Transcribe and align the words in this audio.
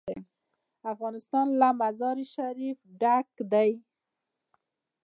افغانستان 0.93 1.47
له 1.61 1.69
مزارشریف 1.81 2.77
ډک 3.01 3.27
دی. 3.51 3.71